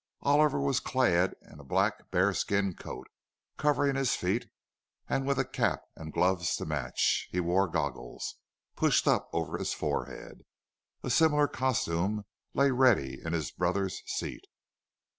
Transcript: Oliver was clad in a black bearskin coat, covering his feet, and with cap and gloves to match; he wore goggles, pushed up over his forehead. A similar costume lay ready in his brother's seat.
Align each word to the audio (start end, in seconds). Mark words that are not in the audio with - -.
Oliver 0.21 0.59
was 0.59 0.79
clad 0.79 1.35
in 1.43 1.59
a 1.59 1.63
black 1.63 2.09
bearskin 2.09 2.73
coat, 2.73 3.07
covering 3.57 3.95
his 3.95 4.15
feet, 4.15 4.49
and 5.07 5.27
with 5.27 5.51
cap 5.51 5.83
and 5.95 6.11
gloves 6.11 6.55
to 6.55 6.65
match; 6.65 7.27
he 7.31 7.39
wore 7.39 7.67
goggles, 7.67 8.37
pushed 8.75 9.07
up 9.07 9.29
over 9.31 9.59
his 9.59 9.73
forehead. 9.73 10.41
A 11.03 11.11
similar 11.11 11.47
costume 11.47 12.23
lay 12.55 12.71
ready 12.71 13.21
in 13.23 13.33
his 13.33 13.51
brother's 13.51 14.01
seat. 14.07 14.47